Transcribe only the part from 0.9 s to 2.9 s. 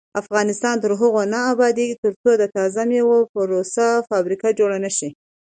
هغو نه ابادیږي، ترڅو د تازه